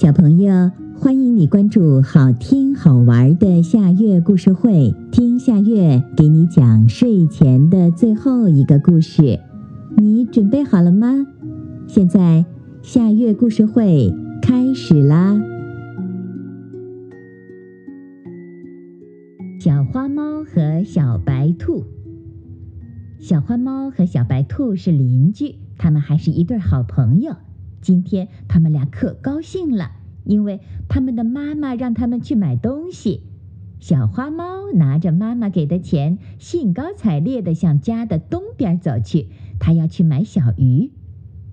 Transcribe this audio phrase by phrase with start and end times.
[0.00, 9.40] 小朋友，欢迎你关注好听好玩的夏月故事会，听夏月给你讲睡前的最后一个故事。
[9.96, 11.26] 你准备好了吗？
[11.88, 12.46] 现在
[12.80, 15.36] 夏月故事会开始啦！
[19.58, 21.82] 小花猫和小白兔。
[23.18, 27.34] 小花猫和小白兔是邻居，他们还是一对好朋友。
[27.80, 29.92] 今天他们俩可高兴了，
[30.24, 33.22] 因为他们的妈妈让他们去买东西。
[33.80, 39.28] 小花猫拿着妈妈给的钱，兴高采烈地向家的东边走去，
[39.60, 40.90] 它要去买小鱼。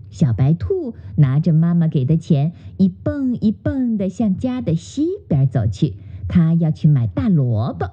[0.10, 5.96] 小白兔拿着妈妈给的钱，一蹦一蹦地向家的西边走去，
[6.28, 7.92] 它要去买大萝卜。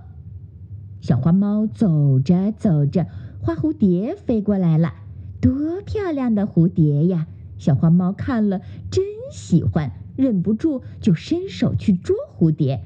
[1.00, 3.06] 小花猫走着走着，
[3.40, 4.94] 花蝴蝶飞过来了，
[5.40, 7.26] 多漂亮的蝴蝶呀！
[7.62, 12.82] 小花猫看了真喜欢，忍不住就伸手去捉蝴蝶。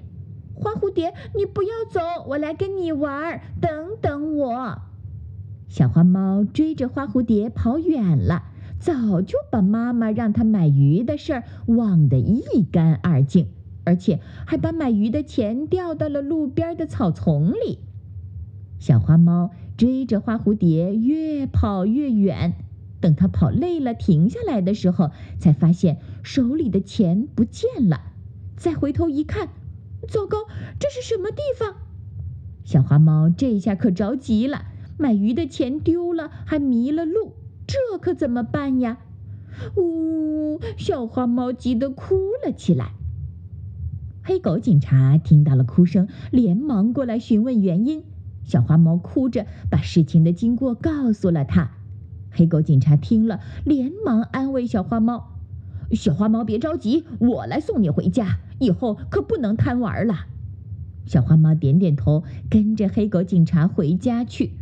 [0.54, 4.82] 花蝴蝶，你不要走，我来跟你玩，等等我。
[5.66, 8.42] 小花猫追着花蝴蝶跑远了，
[8.78, 13.48] 早就把妈妈让它买鱼的事儿忘得一干二净，
[13.84, 17.78] 而且还把买鱼的钱掉到了路边的草丛里。
[18.78, 22.52] 小花猫追着花蝴蝶越跑越远。
[23.00, 28.00] 等他跑累了，停下来的时候，才发现手里的钱不见了。
[28.56, 29.48] 再回头一看，
[30.08, 30.38] 糟糕，
[30.78, 31.76] 这是什么地方？
[32.64, 34.66] 小花猫这下可着急了，
[34.98, 37.34] 买鱼的钱丢了，还迷了路，
[37.66, 38.98] 这可怎么办呀？
[39.76, 42.92] 呜，小花猫急得哭了起来。
[44.22, 48.02] 黑狗警察听到了哭声，连忙过来询问原因。
[48.42, 51.75] 小花猫哭着把事情的经过告诉了他。
[52.36, 55.32] 黑狗警察听了，连忙安慰小花猫
[55.92, 58.40] ：“小花猫，别着急，我来送你回家。
[58.58, 60.26] 以后可不能贪玩了。”
[61.06, 64.52] 小花猫点点头，跟着黑狗警察回家去。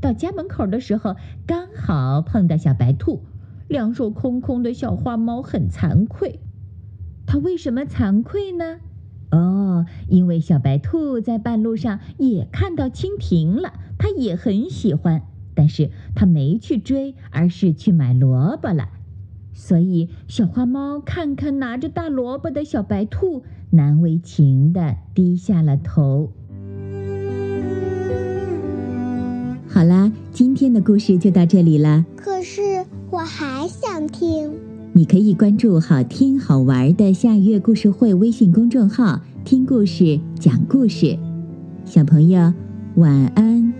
[0.00, 1.16] 到家门口的时候，
[1.46, 3.22] 刚好碰到小白兔。
[3.68, 6.40] 两手空空的小花猫很惭愧。
[7.24, 8.80] 它为什么惭愧呢？
[9.30, 15.22] 哦，因为小白兔在半路上也看到蜻蜓了，它也很喜欢。
[15.62, 18.88] 但是他没去追，而是去买萝卜了。
[19.52, 26.32] 所以小花猫看看拿着大萝卜的小白兔，难为情的低下了头。
[29.68, 32.04] 好啦，今天的故事就到这里了。
[32.16, 34.50] 可是我还想听。
[34.92, 41.16] 你可以关注“好听好玩的夏月故事会”微信公众号，听故事，讲故事。
[41.84, 42.52] 小朋友，
[42.96, 43.72] 晚安。